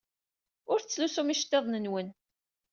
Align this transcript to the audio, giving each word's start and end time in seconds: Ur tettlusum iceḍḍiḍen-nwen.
Ur 0.71 0.79
tettlusum 0.79 1.31
iceḍḍiḍen-nwen. 1.33 2.09